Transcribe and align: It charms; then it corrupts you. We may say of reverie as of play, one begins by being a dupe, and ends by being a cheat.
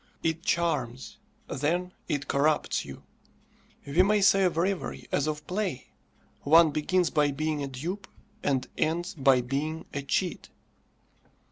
It 0.23 0.41
charms; 0.41 1.19
then 1.47 1.91
it 2.07 2.27
corrupts 2.27 2.85
you. 2.85 3.03
We 3.85 4.01
may 4.01 4.21
say 4.21 4.45
of 4.45 4.57
reverie 4.57 5.07
as 5.11 5.27
of 5.27 5.45
play, 5.45 5.91
one 6.41 6.71
begins 6.71 7.11
by 7.11 7.29
being 7.29 7.61
a 7.61 7.67
dupe, 7.67 8.07
and 8.41 8.67
ends 8.79 9.13
by 9.13 9.41
being 9.41 9.85
a 9.93 10.01
cheat. 10.01 10.49